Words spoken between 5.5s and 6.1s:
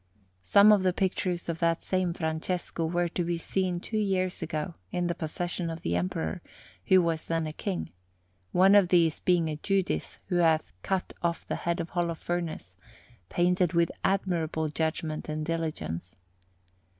of the